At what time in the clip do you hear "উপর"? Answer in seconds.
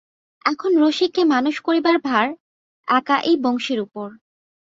3.79-4.07